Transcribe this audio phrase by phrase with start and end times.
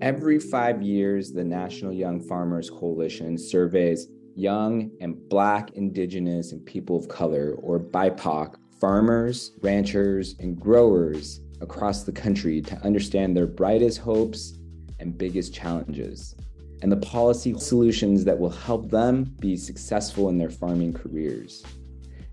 [0.00, 6.96] Every five years, the National Young Farmers Coalition surveys young and Black, Indigenous, and people
[6.96, 13.98] of color, or BIPOC, farmers, ranchers, and growers across the country to understand their brightest
[13.98, 14.54] hopes
[15.00, 16.34] and biggest challenges,
[16.80, 21.62] and the policy solutions that will help them be successful in their farming careers.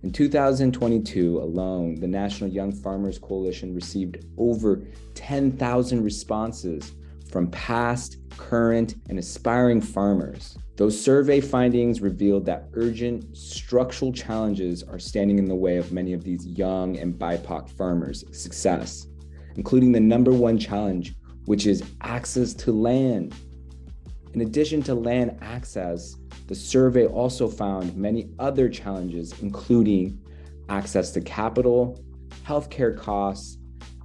[0.04, 4.84] In 2022 alone, the National Young Farmers Coalition received over
[5.16, 6.94] 10,000 responses
[7.32, 10.58] from past, current, and aspiring farmers.
[10.78, 16.14] Those survey findings revealed that urgent structural challenges are standing in the way of many
[16.14, 19.08] of these young and BIPOC farmers' success,
[19.56, 23.34] including the number one challenge, which is access to land.
[24.34, 30.22] In addition to land access, the survey also found many other challenges, including
[30.70, 32.04] access to capital,
[32.46, 33.58] healthcare costs,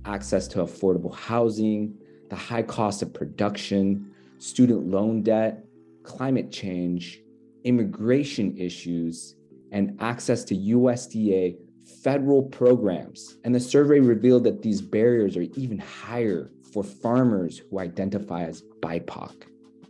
[0.07, 1.99] access to affordable housing,
[2.33, 5.67] the high cost of production, student loan debt,
[6.03, 7.21] climate change,
[7.65, 9.37] immigration issues,
[9.71, 11.59] and access to USDA
[12.03, 13.37] federal programs.
[13.45, 18.63] And the survey revealed that these barriers are even higher for farmers who identify as
[18.81, 19.35] BIPOC.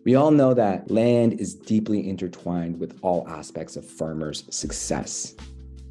[0.04, 5.36] We all know that land is deeply intertwined with all aspects of farmers' success.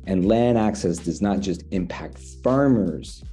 [0.06, 3.24] And land access does not just impact farmers,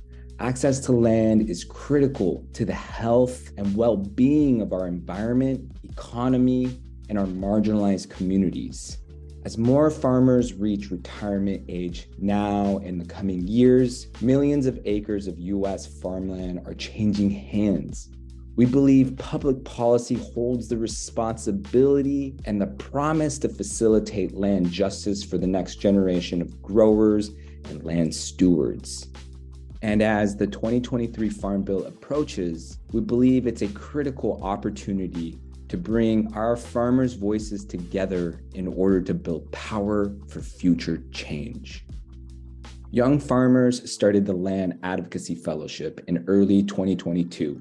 [0.40, 6.78] Access to land is critical to the health and well being of our environment, economy,
[7.08, 8.98] and our marginalized communities.
[9.44, 15.26] As more farmers reach retirement age now and in the coming years, millions of acres
[15.26, 18.08] of US farmland are changing hands.
[18.54, 25.36] We believe public policy holds the responsibility and the promise to facilitate land justice for
[25.36, 27.30] the next generation of growers
[27.64, 29.08] and land stewards.
[29.82, 36.32] And as the 2023 Farm Bill approaches, we believe it's a critical opportunity to bring
[36.34, 41.84] our farmers' voices together in order to build power for future change.
[42.90, 47.60] Young farmers started the Land Advocacy Fellowship in early 2022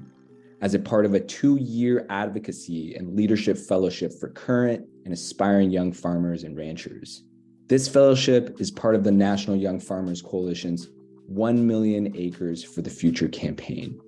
[0.60, 5.70] as a part of a two year advocacy and leadership fellowship for current and aspiring
[5.70, 7.24] young farmers and ranchers.
[7.68, 10.88] This fellowship is part of the National Young Farmers Coalition's
[11.28, 14.00] 1 million acres for the future campaign,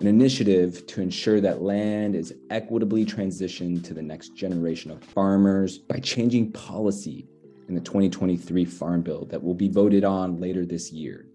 [0.00, 5.76] an initiative to ensure that land is equitably transitioned to the next generation of farmers
[5.76, 7.28] by changing policy
[7.68, 11.26] in the 2023 Farm Bill that will be voted on later this year.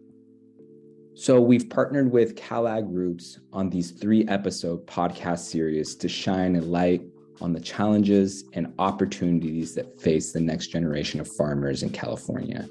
[1.13, 6.61] So, we've partnered with CalAg Roots on these three episode podcast series to shine a
[6.61, 7.03] light
[7.41, 12.67] on the challenges and opportunities that face the next generation of farmers in California.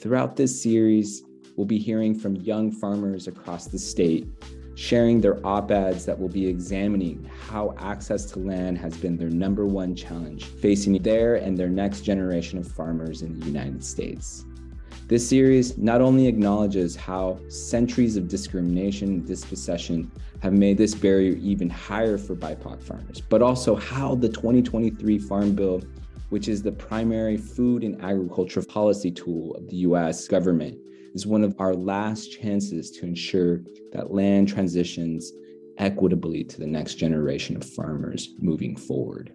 [0.00, 1.22] Throughout this series,
[1.56, 4.26] we'll be hearing from young farmers across the state,
[4.74, 9.30] sharing their op eds that will be examining how access to land has been their
[9.30, 14.44] number one challenge facing their and their next generation of farmers in the United States.
[15.06, 20.10] This series not only acknowledges how centuries of discrimination and dispossession
[20.40, 25.54] have made this barrier even higher for BIPOC farmers, but also how the 2023 Farm
[25.54, 25.82] Bill,
[26.30, 30.78] which is the primary food and agriculture policy tool of the US government,
[31.14, 33.60] is one of our last chances to ensure
[33.92, 35.32] that land transitions
[35.78, 39.32] equitably to the next generation of farmers moving forward.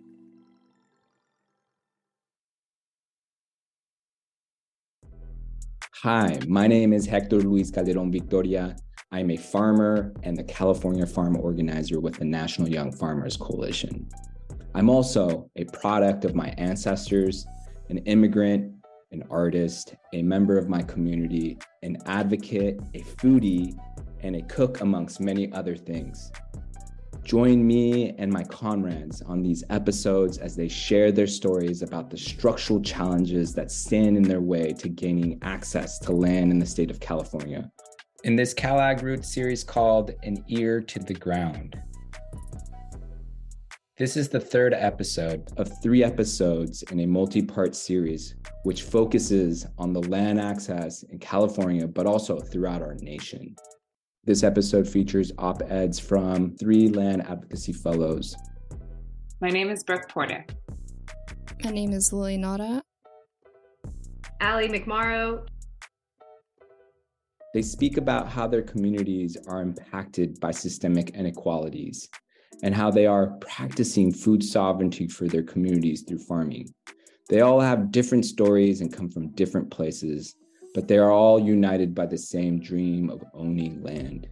[6.04, 8.76] Hi, my name is Hector Luis Calderon Victoria.
[9.12, 14.08] I'm a farmer and the California Farm Organizer with the National Young Farmers Coalition.
[14.76, 17.46] I'm also a product of my ancestors,
[17.90, 18.79] an immigrant
[19.12, 23.78] an artist, a member of my community, an advocate, a foodie,
[24.22, 26.31] and a cook, amongst many other things.
[27.24, 32.18] Join me and my comrades on these episodes as they share their stories about the
[32.18, 36.90] structural challenges that stand in their way to gaining access to land in the state
[36.90, 37.72] of California.
[38.24, 41.80] In this CalAg Root series called An Ear to the Ground,
[44.00, 49.68] this is the third episode of three episodes in a multi part series, which focuses
[49.78, 53.54] on the land access in California, but also throughout our nation.
[54.24, 58.38] This episode features op eds from three land advocacy fellows.
[59.42, 60.46] My name is Brooke Porter.
[61.66, 62.81] My name is Lily Nauta.
[64.40, 65.46] Allie McMorrow.
[67.54, 72.07] They speak about how their communities are impacted by systemic inequalities
[72.64, 76.74] and how they are practicing food sovereignty for their communities through farming.
[77.30, 80.36] They all have different stories and come from different places,
[80.74, 84.28] but they are all united by the same dream of owning land.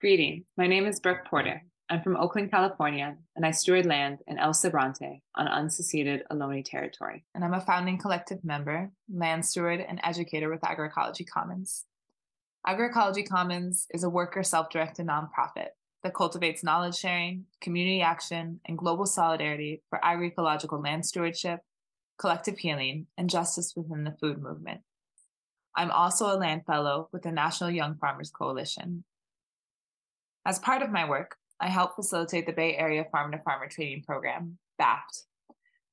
[0.00, 0.44] Greetings.
[0.58, 1.62] My name is Brooke Porter.
[1.94, 7.24] I'm from Oakland, California, and I steward land in El Sobrante on unseceded Ohlone territory.
[7.36, 11.84] And I'm a founding collective member, land steward, and educator with Agroecology Commons.
[12.66, 15.68] Agroecology Commons is a worker self directed nonprofit
[16.02, 21.60] that cultivates knowledge sharing, community action, and global solidarity for agroecological land stewardship,
[22.18, 24.80] collective healing, and justice within the food movement.
[25.76, 29.04] I'm also a land fellow with the National Young Farmers Coalition.
[30.44, 34.02] As part of my work, I help facilitate the Bay Area Farm to Farmer Training
[34.02, 35.24] Program, BAFT,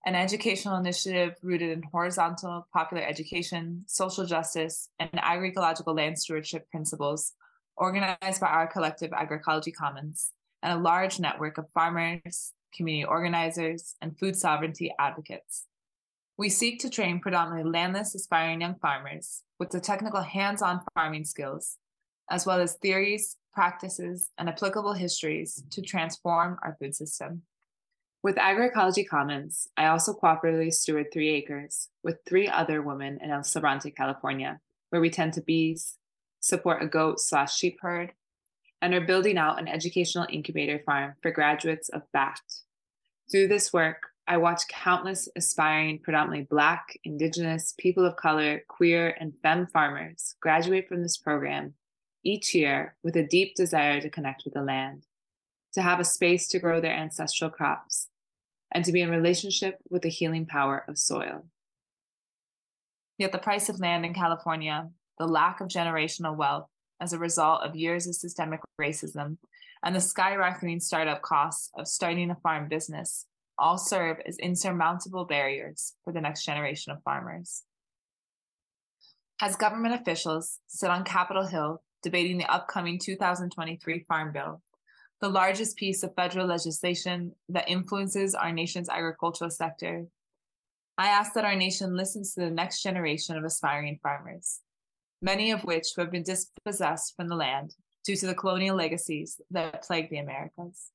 [0.06, 7.31] an educational initiative rooted in horizontal popular education, social justice, and agroecological land stewardship principles
[7.77, 14.19] organized by our collective Agroecology Commons and a large network of farmers, community organizers, and
[14.19, 15.68] food sovereignty advocates.
[16.38, 21.23] We seek to train predominantly landless aspiring young farmers with the technical hands on farming
[21.23, 21.77] skills,
[22.29, 27.44] as well as theories, practices, and applicable histories to transform our food system.
[28.24, 33.42] With Agroecology Commons, I also cooperatively steward three acres with three other women in El
[33.42, 34.59] Sobrante, California,
[34.89, 35.98] where we tend to bees,
[36.39, 38.13] support a goat slash sheep herd,
[38.81, 42.62] and are building out an educational incubator farm for graduates of BAFT.
[43.31, 49.33] Through this work, I watch countless aspiring, predominantly Black, Indigenous, people of color, queer, and
[49.42, 51.74] femme farmers graduate from this program
[52.23, 55.06] each year with a deep desire to connect with the land,
[55.73, 58.07] to have a space to grow their ancestral crops,
[58.71, 61.45] and to be in relationship with the healing power of soil.
[63.18, 64.89] Yet the price of land in California,
[65.19, 66.68] the lack of generational wealth
[67.00, 69.38] as a result of years of systemic racism,
[69.83, 73.25] and the skyrocketing startup costs of starting a farm business
[73.57, 77.63] all serve as insurmountable barriers for the next generation of farmers.
[79.39, 84.62] As government officials sit on Capitol Hill debating the upcoming 2023 Farm Bill,
[85.21, 90.06] the largest piece of federal legislation that influences our nation's agricultural sector.
[90.98, 94.59] I ask that our nation listens to the next generation of aspiring farmers,
[95.21, 99.83] many of which have been dispossessed from the land due to the colonial legacies that
[99.83, 100.89] plague the Americas.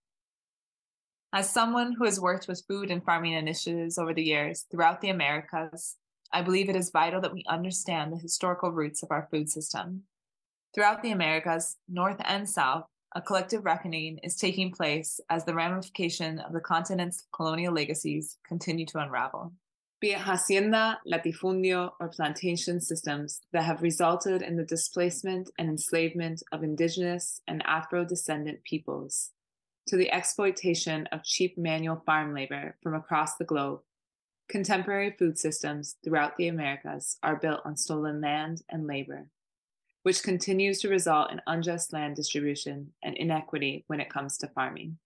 [1.33, 5.11] As someone who has worked with food and farming initiatives over the years throughout the
[5.11, 5.97] Americas,
[6.33, 10.05] I believe it is vital that we understand the historical roots of our food system
[10.77, 12.85] Throughout the Americas, North and South,
[13.15, 18.85] a collective reckoning is taking place as the ramification of the continent's colonial legacies continue
[18.85, 19.55] to unravel.
[20.03, 26.43] Be it hacienda, latifundio, or plantation systems that have resulted in the displacement and enslavement
[26.53, 29.31] of indigenous and Afro descendant peoples,
[29.87, 33.81] to the exploitation of cheap manual farm labor from across the globe,
[34.47, 39.31] contemporary food systems throughout the Americas are built on stolen land and labor
[40.07, 44.97] which continues to result in unjust land distribution and inequity when it comes to farming.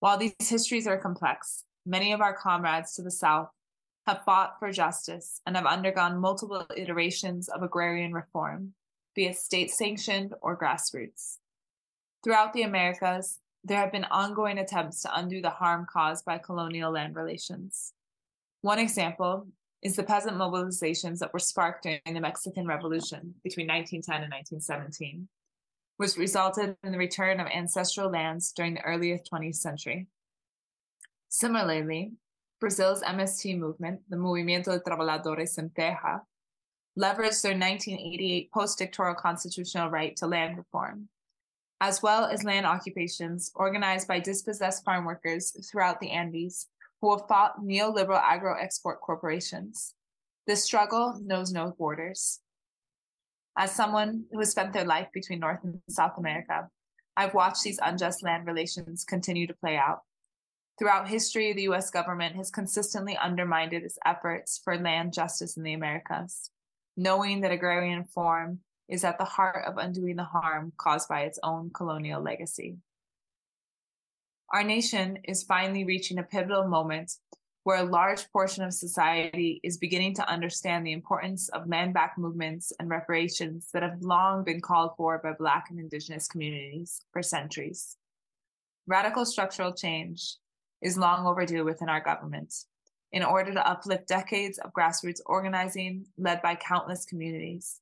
[0.00, 3.50] While these histories are complex, many of our comrades to the South
[4.08, 8.74] have fought for justice and have undergone multiple iterations of agrarian reform,
[9.14, 11.36] be it state sanctioned or grassroots.
[12.24, 16.90] Throughout the Americas, there have been ongoing attempts to undo the harm caused by colonial
[16.90, 17.92] land relations.
[18.62, 19.46] One example
[19.82, 25.28] is the peasant mobilizations that were sparked during the Mexican Revolution between 1910 and 1917,
[25.96, 30.06] which resulted in the return of ancestral lands during the earliest 20th century.
[31.28, 32.12] Similarly,
[32.60, 36.22] Brazil's MST movement, the Movimiento de Trabalhadores Sem Terra,
[36.96, 41.08] leveraged their 1988 post dictatorial constitutional right to land reform,
[41.80, 46.68] as well as land occupations organized by dispossessed farm workers throughout the Andes
[47.02, 49.94] who have fought neoliberal agro export corporations.
[50.46, 52.40] This struggle knows no borders.
[53.58, 56.68] As someone who has spent their life between North and South America,
[57.16, 60.02] I've watched these unjust land relations continue to play out.
[60.78, 65.74] Throughout history, the US government has consistently undermined its efforts for land justice in the
[65.74, 66.50] Americas,
[66.96, 71.38] knowing that agrarian reform is at the heart of undoing the harm caused by its
[71.42, 72.76] own colonial legacy.
[74.52, 77.12] Our nation is finally reaching a pivotal moment
[77.64, 82.18] where a large portion of society is beginning to understand the importance of land back
[82.18, 87.22] movements and reparations that have long been called for by Black and Indigenous communities for
[87.22, 87.96] centuries.
[88.86, 90.36] Radical structural change
[90.82, 92.52] is long overdue within our government
[93.10, 97.80] in order to uplift decades of grassroots organizing led by countless communities.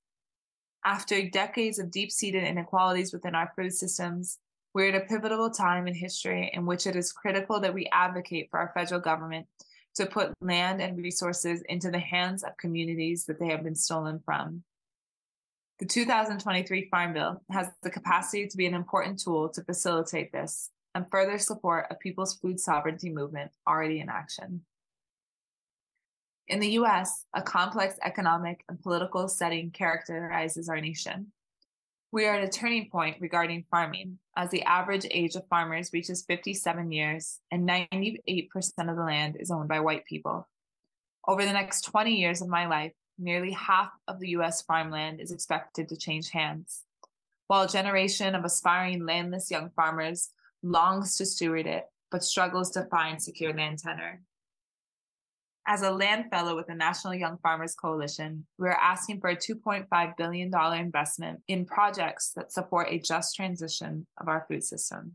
[0.84, 4.38] After decades of deep seated inequalities within our food systems,
[4.74, 8.48] we're at a pivotal time in history in which it is critical that we advocate
[8.50, 9.46] for our federal government
[9.94, 14.20] to put land and resources into the hands of communities that they have been stolen
[14.24, 14.62] from.
[15.80, 20.70] The 2023 Farm Bill has the capacity to be an important tool to facilitate this
[20.94, 24.62] and further support a people's food sovereignty movement already in action.
[26.48, 31.32] In the US, a complex economic and political setting characterizes our nation.
[32.12, 36.24] We are at a turning point regarding farming, as the average age of farmers reaches
[36.24, 40.48] 57 years and 98% of the land is owned by white people.
[41.28, 45.30] Over the next 20 years of my life, nearly half of the US farmland is
[45.30, 46.82] expected to change hands.
[47.46, 50.30] While a generation of aspiring landless young farmers
[50.64, 54.20] longs to steward it, but struggles to find secure land tenure.
[55.72, 59.36] As a land fellow with the National Young Farmers Coalition, we are asking for a
[59.36, 65.12] $2.5 billion investment in projects that support a just transition of our food system.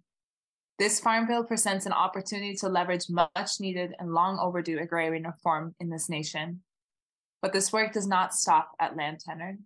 [0.79, 5.75] This farm bill presents an opportunity to leverage much needed and long overdue agrarian reform
[5.81, 6.61] in this nation.
[7.41, 9.57] But this work does not stop at land tenure.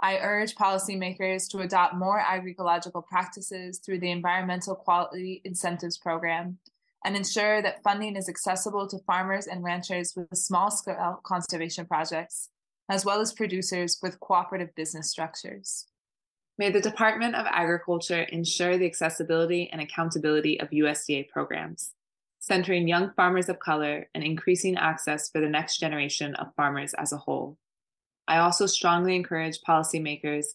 [0.00, 6.58] I urge policymakers to adopt more agroecological practices through the Environmental Quality Incentives Program
[7.04, 12.50] and ensure that funding is accessible to farmers and ranchers with small scale conservation projects,
[12.90, 15.86] as well as producers with cooperative business structures.
[16.58, 21.92] May the Department of Agriculture ensure the accessibility and accountability of USDA programs,
[22.40, 27.12] centering young farmers of color and increasing access for the next generation of farmers as
[27.12, 27.58] a whole.
[28.26, 30.46] I also strongly encourage policymakers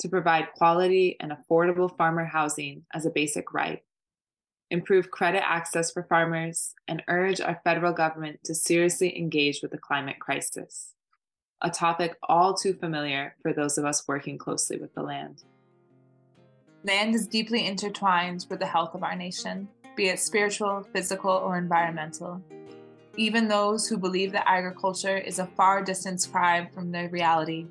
[0.00, 3.82] to provide quality and affordable farmer housing as a basic right
[4.70, 9.78] improve credit access for farmers, and urge our federal government to seriously engage with the
[9.78, 10.92] climate crisis,
[11.62, 15.44] a topic all too familiar for those of us working closely with the land.
[16.84, 21.58] Land is deeply intertwined with the health of our nation, be it spiritual, physical, or
[21.58, 22.42] environmental.
[23.16, 27.66] Even those who believe that agriculture is a far distance cry from their reality,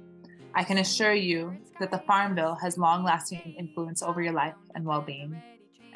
[0.53, 4.55] I can assure you that the Farm Bill has long lasting influence over your life
[4.73, 5.41] and well being.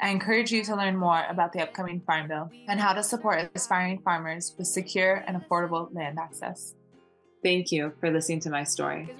[0.02, 3.50] I encourage you to learn more about the upcoming Farm Bill and how to support
[3.54, 6.74] aspiring farmers with secure and affordable land access.
[7.42, 9.10] Thank you for listening to my story.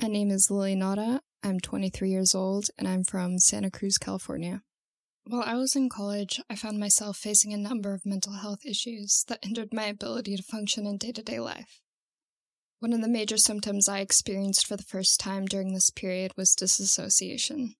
[0.00, 1.20] My name is Lily Nauta.
[1.42, 4.62] I'm 23 years old and I'm from Santa Cruz, California.
[5.24, 9.24] While I was in college, I found myself facing a number of mental health issues
[9.28, 11.80] that hindered my ability to function in day to day life.
[12.80, 16.54] One of the major symptoms I experienced for the first time during this period was
[16.54, 17.74] disassociation.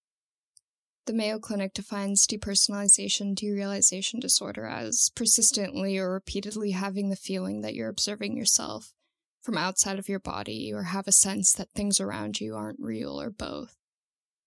[1.07, 7.75] The Mayo Clinic defines depersonalization derealization disorder as persistently or repeatedly having the feeling that
[7.75, 8.93] you're observing yourself
[9.41, 13.21] from outside of your body or have a sense that things around you aren't real
[13.21, 13.80] or both.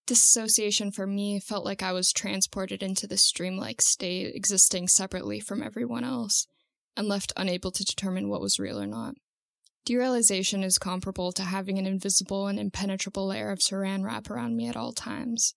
[0.06, 5.62] Disassociation for me felt like I was transported into this dreamlike state, existing separately from
[5.62, 6.46] everyone else,
[6.94, 9.14] and left unable to determine what was real or not.
[9.88, 14.68] Derealization is comparable to having an invisible and impenetrable layer of saran wrap around me
[14.68, 15.54] at all times.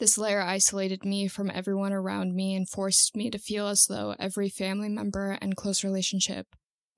[0.00, 4.16] This layer isolated me from everyone around me and forced me to feel as though
[4.18, 6.48] every family member and close relationship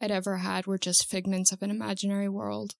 [0.01, 2.75] I'd ever had were just figments of an imaginary world.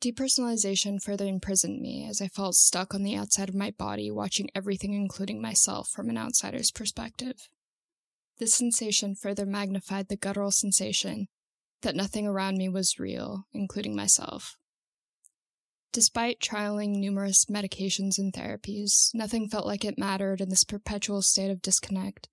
[0.00, 4.48] Depersonalization further imprisoned me as I felt stuck on the outside of my body, watching
[4.54, 7.48] everything, including myself, from an outsider's perspective.
[8.38, 11.26] This sensation further magnified the guttural sensation
[11.82, 14.56] that nothing around me was real, including myself.
[15.92, 21.50] Despite trialing numerous medications and therapies, nothing felt like it mattered, and this perpetual state
[21.50, 22.28] of disconnect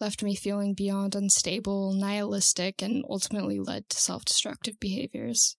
[0.00, 5.56] left me feeling beyond unstable, nihilistic, and ultimately led to self destructive behaviors.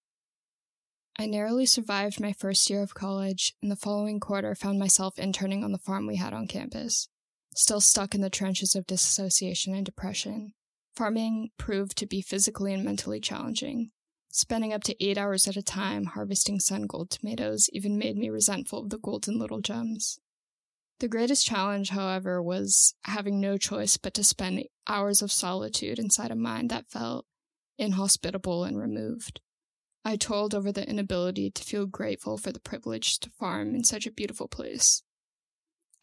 [1.18, 5.64] I narrowly survived my first year of college, and the following quarter found myself interning
[5.64, 7.08] on the farm we had on campus,
[7.56, 10.54] still stuck in the trenches of disassociation and depression.
[10.96, 13.92] Farming proved to be physically and mentally challenging.
[14.30, 18.30] Spending up to eight hours at a time harvesting sun gold tomatoes even made me
[18.30, 20.20] resentful of the golden little gems.
[21.00, 26.32] The greatest challenge, however, was having no choice but to spend hours of solitude inside
[26.32, 27.26] a mind that felt
[27.78, 29.40] inhospitable and removed.
[30.08, 34.06] I toiled over the inability to feel grateful for the privilege to farm in such
[34.06, 35.02] a beautiful place.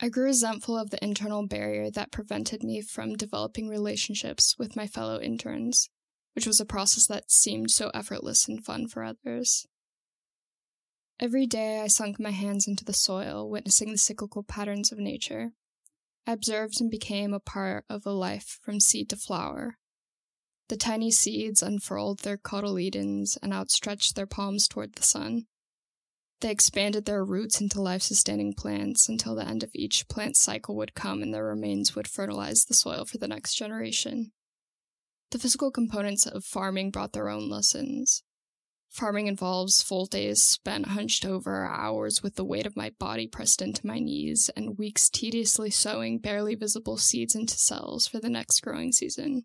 [0.00, 4.88] I grew resentful of the internal barrier that prevented me from developing relationships with my
[4.88, 5.88] fellow interns,
[6.34, 9.68] which was a process that seemed so effortless and fun for others.
[11.20, 15.52] Every day I sunk my hands into the soil, witnessing the cyclical patterns of nature.
[16.26, 19.76] I observed and became a part of a life from seed to flower,
[20.72, 25.44] the tiny seeds unfurled their cotyledons and outstretched their palms toward the sun.
[26.40, 30.74] They expanded their roots into life sustaining plants until the end of each plant cycle
[30.76, 34.32] would come and their remains would fertilize the soil for the next generation.
[35.30, 38.22] The physical components of farming brought their own lessons.
[38.88, 43.60] Farming involves full days spent hunched over, hours with the weight of my body pressed
[43.60, 48.60] into my knees, and weeks tediously sowing barely visible seeds into cells for the next
[48.60, 49.44] growing season.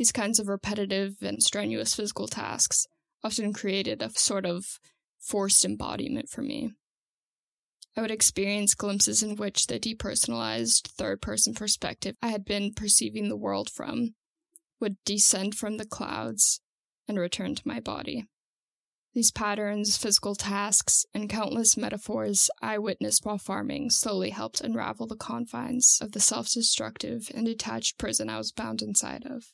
[0.00, 2.86] These kinds of repetitive and strenuous physical tasks
[3.22, 4.80] often created a sort of
[5.18, 6.72] forced embodiment for me.
[7.94, 13.28] I would experience glimpses in which the depersonalized third person perspective I had been perceiving
[13.28, 14.14] the world from
[14.80, 16.62] would descend from the clouds
[17.06, 18.24] and return to my body.
[19.12, 25.16] These patterns, physical tasks, and countless metaphors I witnessed while farming slowly helped unravel the
[25.16, 29.52] confines of the self destructive and detached prison I was bound inside of.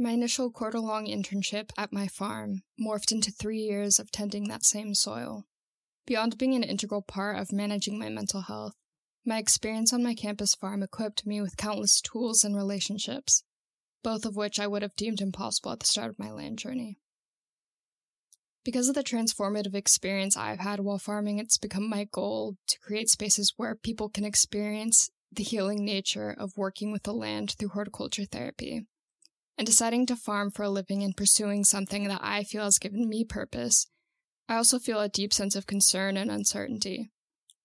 [0.00, 4.64] My initial quarter long internship at my farm morphed into three years of tending that
[4.64, 5.46] same soil.
[6.06, 8.74] Beyond being an integral part of managing my mental health,
[9.26, 13.42] my experience on my campus farm equipped me with countless tools and relationships,
[14.04, 17.00] both of which I would have deemed impossible at the start of my land journey.
[18.64, 23.08] Because of the transformative experience I've had while farming, it's become my goal to create
[23.08, 28.26] spaces where people can experience the healing nature of working with the land through horticulture
[28.26, 28.86] therapy.
[29.58, 33.08] And deciding to farm for a living and pursuing something that I feel has given
[33.08, 33.88] me purpose,
[34.48, 37.10] I also feel a deep sense of concern and uncertainty.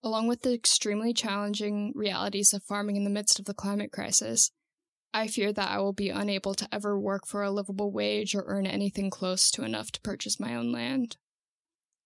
[0.04, 4.52] Along with the extremely challenging realities of farming in the midst of the climate crisis,
[5.14, 8.44] I fear that I will be unable to ever work for a livable wage or
[8.48, 11.18] earn anything close to enough to purchase my own land.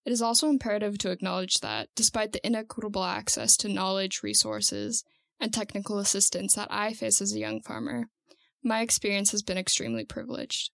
[0.04, 5.02] It is also imperative to acknowledge that, despite the inequitable access to knowledge, resources,
[5.40, 8.10] and technical assistance that I face as a young farmer,
[8.62, 10.70] my experience has been extremely privileged.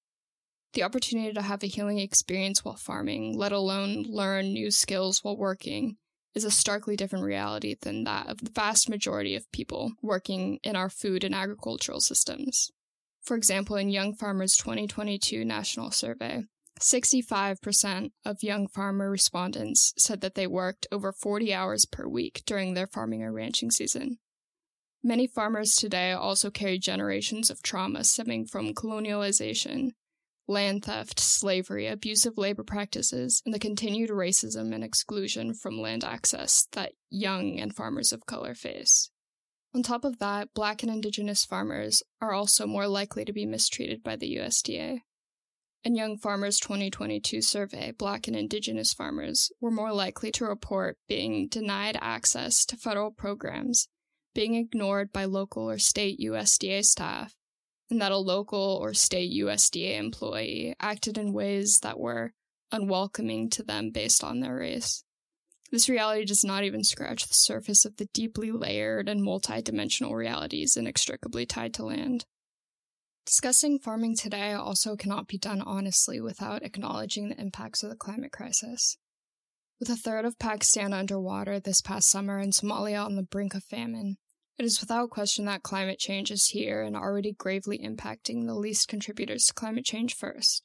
[0.75, 5.37] The opportunity to have a healing experience while farming, let alone learn new skills while
[5.37, 5.99] working,
[6.35, 10.75] is a starkly different reality than that of the vast majority of people working in
[10.75, 12.73] our food and agricultural systems.
[13.23, 16.43] For example, in Young Farmers 2022 National Survey,
[16.81, 22.75] 65% of young farmer respondents said that they worked over 40 hours per week during
[22.75, 24.19] their farming or ranching season.
[25.07, 29.91] Many farmers today also carry generations of trauma stemming from colonialization,
[30.49, 36.69] land theft, slavery, abusive labor practices, and the continued racism and exclusion from land access
[36.73, 39.11] that young and farmers of color face.
[39.75, 44.03] On top of that, Black and Indigenous farmers are also more likely to be mistreated
[44.03, 45.01] by the USDA.
[45.85, 51.47] In Young Farmers 2022 survey, Black and Indigenous farmers were more likely to report being
[51.49, 53.89] denied access to federal programs,
[54.35, 57.35] being ignored by local or state USDA staff,
[57.91, 62.33] and that a local or state USDA employee acted in ways that were
[62.73, 65.05] unwelcoming to them based on their race.
[65.71, 70.77] This reality does not even scratch the surface of the deeply layered and multidimensional realities
[70.77, 72.27] inextricably tied to land.
[73.27, 78.33] Discussing farming today also cannot be done honestly without acknowledging the impacts of the climate
[78.33, 78.99] crisis.
[79.81, 83.65] With a third of Pakistan underwater this past summer and Somalia on the brink of
[83.65, 84.19] famine,
[84.59, 88.89] it is without question that climate change is here and already gravely impacting the least
[88.89, 90.63] contributors to climate change first.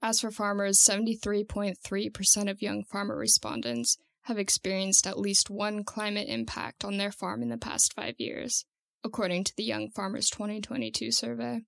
[0.00, 6.84] As for farmers, 73.3% of young farmer respondents have experienced at least one climate impact
[6.84, 8.64] on their farm in the past five years,
[9.04, 11.60] according to the Young Farmers 2022 survey.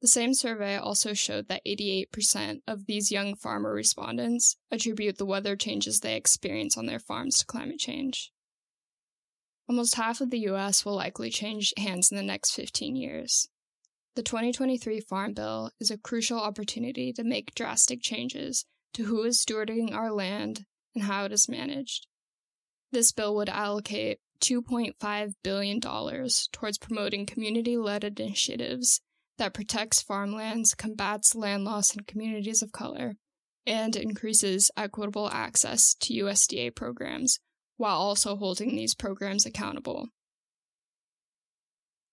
[0.00, 5.56] The same survey also showed that 88% of these young farmer respondents attribute the weather
[5.56, 8.32] changes they experience on their farms to climate change.
[9.68, 13.48] Almost half of the US will likely change hands in the next 15 years.
[14.14, 19.44] The 2023 Farm Bill is a crucial opportunity to make drastic changes to who is
[19.44, 22.06] stewarding our land and how it is managed.
[22.92, 29.02] This bill would allocate $2.5 billion towards promoting community led initiatives
[29.36, 33.16] that protects farmlands, combats land loss in communities of color,
[33.66, 37.38] and increases equitable access to USDA programs
[37.78, 40.08] while also holding these programs accountable.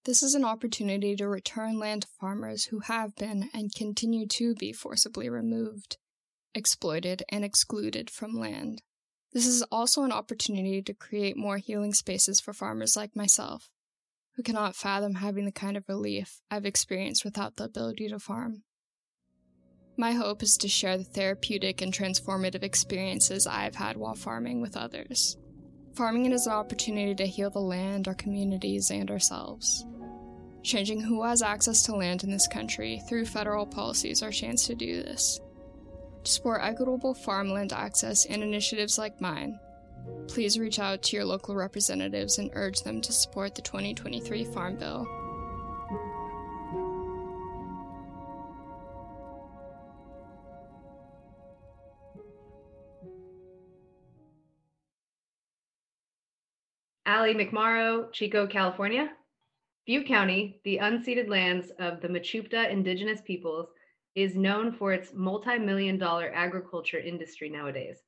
[0.05, 4.53] This is an opportunity to return land to farmers who have been and continue to
[4.53, 5.97] be forcibly removed,
[6.53, 8.83] exploited, and excluded from land.
[9.33, 13.71] This is also an opportunity to create more healing spaces for farmers like myself,
[14.35, 18.61] who cannot fathom having the kind of relief I've experienced without the ability to farm.
[19.97, 24.77] My hope is to share the therapeutic and transformative experiences I've had while farming with
[24.77, 25.35] others.
[25.95, 29.85] Farming is an opportunity to heal the land, our communities, and ourselves.
[30.61, 34.75] Changing who has access to land in this country through federal policies our chance to
[34.75, 35.39] do this.
[36.25, 39.57] To support equitable farmland access and initiatives like mine,
[40.27, 44.75] please reach out to your local representatives and urge them to support the 2023 Farm
[44.75, 45.07] Bill.
[57.25, 59.09] Allie McMorrow, Chico, California.
[59.87, 63.69] Butte County, the unceded lands of the Mechoopda indigenous peoples,
[64.13, 68.03] is known for its multi million dollar agriculture industry nowadays.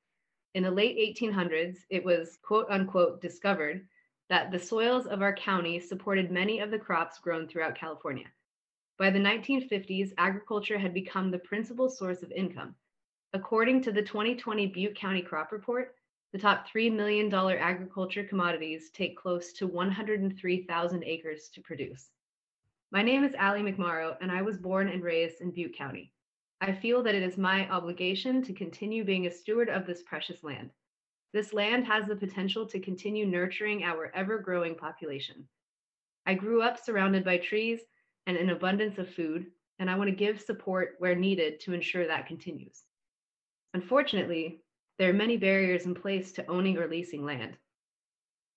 [0.54, 3.88] In the late 1800s, it was quote unquote discovered
[4.30, 8.28] that the soils of our county supported many of the crops grown throughout California.
[9.00, 12.76] By the 1950s, agriculture had become the principal source of income.
[13.34, 15.96] According to the 2020 Butte County Crop Report,
[16.34, 22.10] the top $3 million agriculture commodities take close to 103,000 acres to produce.
[22.92, 26.12] My name is Allie McMorrow, and I was born and raised in Butte County.
[26.60, 30.44] I feel that it is my obligation to continue being a steward of this precious
[30.44, 30.72] land.
[31.34, 35.48] This land has the potential to continue nurturing our ever growing population.
[36.26, 37.82] I grew up surrounded by trees
[38.26, 39.48] and an abundance of food,
[39.80, 42.84] and I want to give support where needed to ensure that continues.
[43.74, 44.62] Unfortunately,
[44.98, 47.56] there are many barriers in place to owning or leasing land.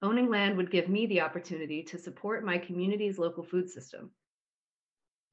[0.03, 4.11] Owning land would give me the opportunity to support my community's local food system.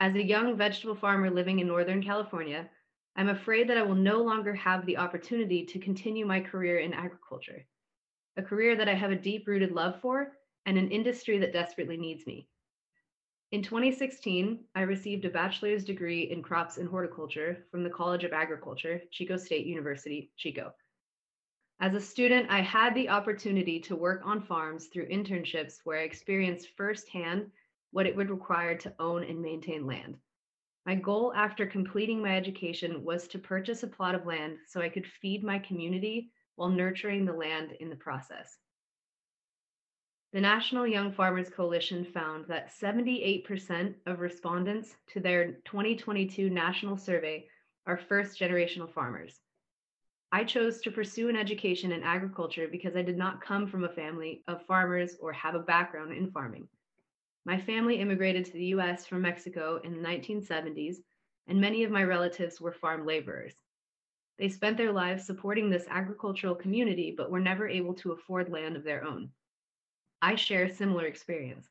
[0.01, 2.69] As a young vegetable farmer living in Northern California,
[3.15, 6.93] I'm afraid that I will no longer have the opportunity to continue my career in
[6.93, 7.65] agriculture,
[8.35, 10.33] a career that I have a deep rooted love for
[10.65, 12.49] and an industry that desperately needs me.
[13.53, 18.33] In 2016, I received a bachelor's degree in crops and horticulture from the College of
[18.33, 20.73] Agriculture, Chico State University, Chico.
[21.79, 26.03] As a student, I had the opportunity to work on farms through internships where I
[26.03, 27.51] experienced firsthand
[27.91, 30.17] what it would require to own and maintain land.
[30.87, 34.89] My goal after completing my education was to purchase a plot of land so I
[34.89, 38.57] could feed my community while nurturing the land in the process.
[40.33, 47.47] The National Young Farmers Coalition found that 78% of respondents to their 2022 national survey
[47.85, 49.41] are first generational farmers.
[50.29, 53.89] I chose to pursue an education in agriculture because I did not come from a
[53.89, 56.67] family of farmers or have a background in farming.
[57.45, 60.97] My family immigrated to the US from Mexico in the 1970s,
[61.47, 63.55] and many of my relatives were farm laborers.
[64.37, 68.75] They spent their lives supporting this agricultural community, but were never able to afford land
[68.75, 69.29] of their own.
[70.21, 71.69] I share a similar experience.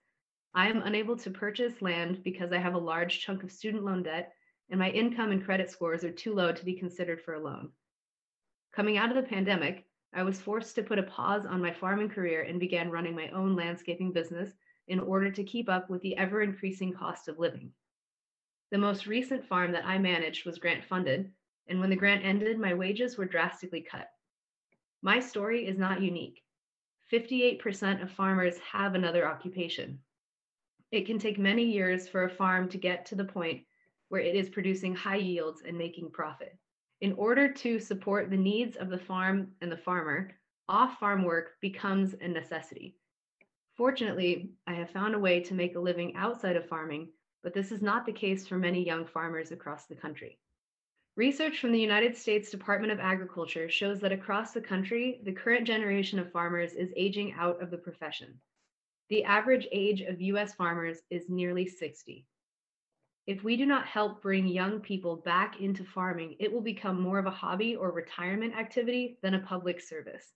[0.54, 4.02] I am unable to purchase land because I have a large chunk of student loan
[4.02, 4.32] debt,
[4.70, 7.70] and my income and credit scores are too low to be considered for a loan.
[8.76, 12.10] Coming out of the pandemic, I was forced to put a pause on my farming
[12.10, 14.52] career and began running my own landscaping business
[14.88, 17.72] in order to keep up with the ever increasing cost of living.
[18.70, 21.32] The most recent farm that I managed was grant funded,
[21.68, 24.10] and when the grant ended, my wages were drastically cut.
[25.00, 26.42] My story is not unique.
[27.10, 29.98] 58% of farmers have another occupation.
[30.92, 33.64] It can take many years for a farm to get to the point
[34.10, 36.58] where it is producing high yields and making profit.
[37.02, 40.30] In order to support the needs of the farm and the farmer,
[40.66, 42.96] off farm work becomes a necessity.
[43.76, 47.10] Fortunately, I have found a way to make a living outside of farming,
[47.42, 50.38] but this is not the case for many young farmers across the country.
[51.16, 55.66] Research from the United States Department of Agriculture shows that across the country, the current
[55.66, 58.40] generation of farmers is aging out of the profession.
[59.10, 62.26] The average age of US farmers is nearly 60.
[63.26, 67.18] If we do not help bring young people back into farming, it will become more
[67.18, 70.32] of a hobby or retirement activity than a public service.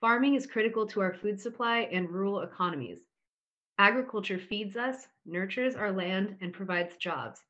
[0.00, 3.00] Farming is critical to our food supply and rural economies.
[3.78, 7.42] Agriculture feeds us, nurtures our land, and provides jobs.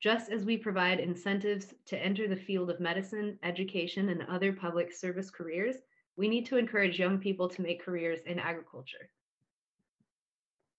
[0.00, 4.92] Just as we provide incentives to enter the field of medicine, education, and other public
[4.92, 5.76] service careers,
[6.16, 9.10] we need to encourage young people to make careers in agriculture.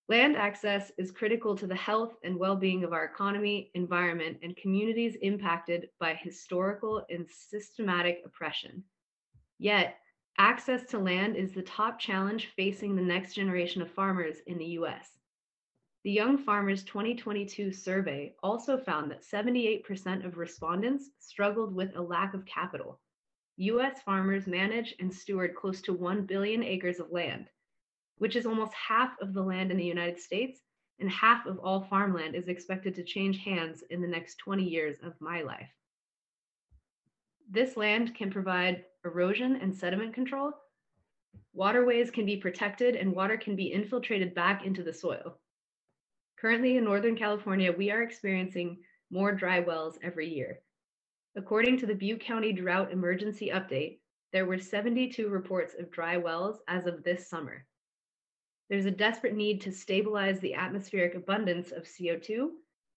[0.09, 4.57] Land access is critical to the health and well being of our economy, environment, and
[4.57, 8.83] communities impacted by historical and systematic oppression.
[9.59, 9.99] Yet,
[10.39, 14.79] access to land is the top challenge facing the next generation of farmers in the
[14.79, 15.19] US.
[16.03, 22.33] The Young Farmers 2022 survey also found that 78% of respondents struggled with a lack
[22.33, 22.99] of capital.
[23.57, 27.47] US farmers manage and steward close to 1 billion acres of land
[28.19, 30.61] which is almost half of the land in the United States,
[30.99, 34.97] and half of all farmland is expected to change hands in the next 20 years
[35.03, 35.69] of my life.
[37.49, 40.51] This land can provide erosion and sediment control.
[41.53, 45.39] Waterways can be protected and water can be infiltrated back into the soil.
[46.39, 48.77] Currently in Northern California, we are experiencing
[49.09, 50.59] more dry wells every year.
[51.35, 53.99] According to the Butte County Drought Emergency Update,
[54.31, 57.65] there were 72 reports of dry wells as of this summer.
[58.69, 62.49] There's a desperate need to stabilize the atmospheric abundance of CO2,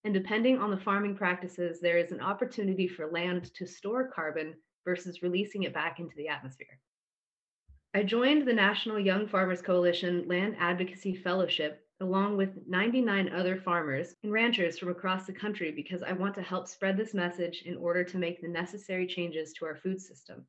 [0.04, 4.54] and depending on the farming practices, there is an opportunity for land to store carbon
[4.84, 6.78] versus releasing it back into the atmosphere.
[7.94, 14.16] I joined the National Young Farmers Coalition Land Advocacy Fellowship along with 99 other farmers
[14.22, 17.76] and ranchers from across the country because I want to help spread this message in
[17.76, 20.44] order to make the necessary changes to our food system.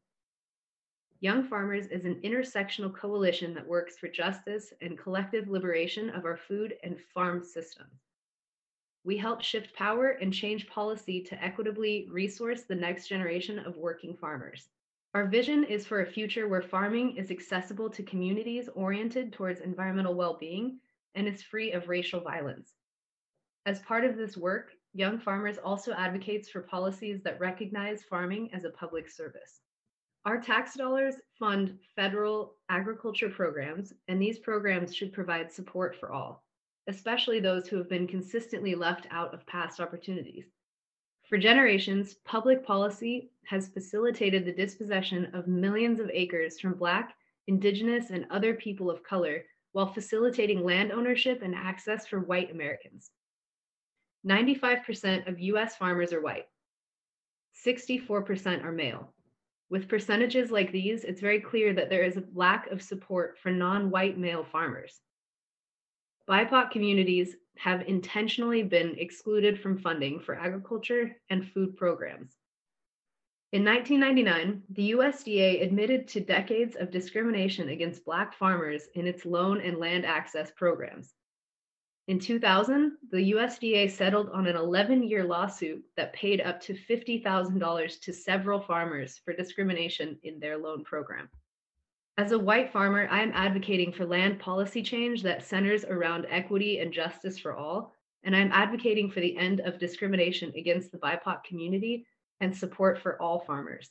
[1.24, 6.36] Young Farmers is an intersectional coalition that works for justice and collective liberation of our
[6.36, 8.10] food and farm systems.
[9.06, 14.18] We help shift power and change policy to equitably resource the next generation of working
[14.18, 14.68] farmers.
[15.14, 20.16] Our vision is for a future where farming is accessible to communities oriented towards environmental
[20.16, 20.78] well being
[21.16, 22.74] and is free of racial violence.
[23.66, 28.66] As part of this work, Young Farmers also advocates for policies that recognize farming as
[28.66, 29.62] a public service.
[30.26, 36.46] Our tax dollars fund federal agriculture programs, and these programs should provide support for all,
[36.88, 40.46] especially those who have been consistently left out of past opportunities.
[41.28, 47.16] For generations, public policy has facilitated the dispossession of millions of acres from Black,
[47.48, 53.12] Indigenous, and other people of color while facilitating land ownership and access for white Americans.
[54.26, 56.48] 95% of US farmers are white,
[57.66, 59.14] 64% are male,
[59.70, 63.52] with percentages like these, it's very clear that there is a lack of support for
[63.52, 65.00] non white male farmers.
[66.28, 72.36] BIPOC communities have intentionally been excluded from funding for agriculture and food programs.
[73.52, 79.62] In 1999, the USDA admitted to decades of discrimination against Black farmers in its loan
[79.62, 81.14] and land access programs.
[82.10, 88.02] In 2000, the USDA settled on an 11 year lawsuit that paid up to $50,000
[88.02, 91.30] to several farmers for discrimination in their loan program.
[92.18, 96.80] As a white farmer, I am advocating for land policy change that centers around equity
[96.80, 101.46] and justice for all, and I'm advocating for the end of discrimination against the BIPOC
[101.46, 102.06] community
[102.42, 103.90] and support for all farmers.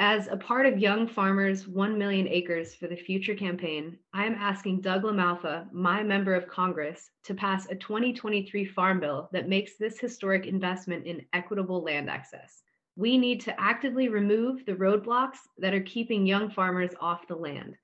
[0.00, 4.34] As a part of Young Farmers 1 Million Acres for the Future campaign, I am
[4.34, 9.76] asking Doug LaMalfa, my member of Congress, to pass a 2023 farm bill that makes
[9.76, 12.64] this historic investment in equitable land access.
[12.96, 17.76] We need to actively remove the roadblocks that are keeping young farmers off the land.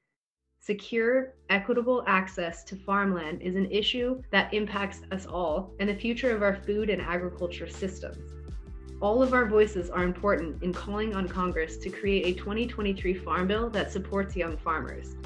[0.58, 6.34] Secure, equitable access to farmland is an issue that impacts us all and the future
[6.34, 8.39] of our food and agriculture systems.
[9.00, 13.46] All of our voices are important in calling on Congress to create a 2023 Farm
[13.46, 15.16] Bill that supports young farmers.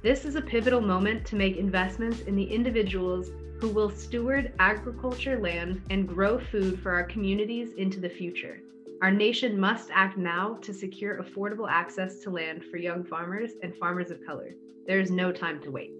[0.00, 3.28] This is a pivotal moment to make investments in the individuals
[3.60, 8.60] who will steward agriculture land and grow food for our communities into the future.
[9.02, 13.76] Our nation must act now to secure affordable access to land for young farmers and
[13.76, 14.54] farmers of color.
[14.86, 15.92] There is no time to wait.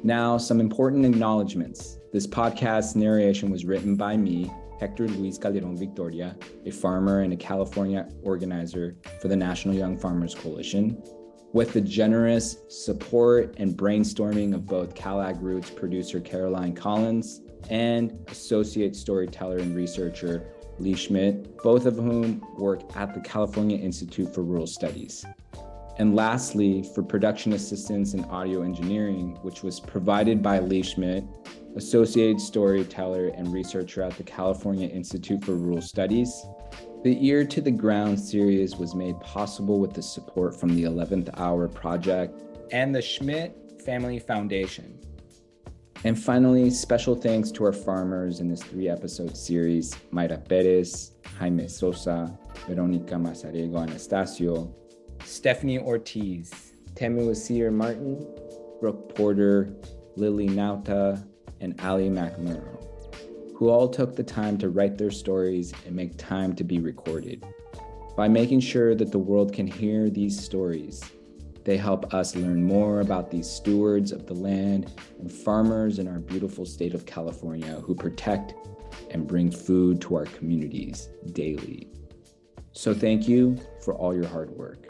[0.04, 1.98] Now, some important acknowledgments.
[2.14, 7.38] This podcast narration was written by me, Hector Luis Calderon Victoria, a farmer and a
[7.38, 11.02] California organizer for the National Young Farmers Coalition,
[11.54, 18.96] with the generous support and brainstorming of both CalAg Roots producer Caroline Collins and associate
[18.96, 20.48] storyteller and researcher
[20.80, 25.26] Lee Schmidt, both of whom work at the California Institute for Rural Studies.
[25.98, 31.24] And lastly, for production assistance and audio engineering, which was provided by Lee Schmidt,
[31.76, 36.46] associate storyteller and researcher at the California Institute for Rural Studies.
[37.04, 41.30] The Ear to the Ground series was made possible with the support from the 11th
[41.40, 44.97] Hour Project and the Schmidt Family Foundation.
[46.04, 51.68] And finally, special thanks to our farmers in this three episode series Mayra Perez, Jaime
[51.68, 54.74] Sosa, Veronica Mazarego Anastasio,
[55.26, 58.28] Stephanie Ortiz, Temu Asir Martin,
[58.80, 59.74] Brooke Porter,
[60.16, 61.26] Lily Nauta,
[61.62, 62.86] and Ali McMurrow,
[63.56, 67.44] who all took the time to write their stories and make time to be recorded.
[68.16, 71.04] By making sure that the world can hear these stories,
[71.68, 76.18] they help us learn more about these stewards of the land and farmers in our
[76.18, 78.54] beautiful state of California who protect
[79.12, 81.90] and bring food to our communities daily.
[82.72, 84.87] So, thank you for all your hard work.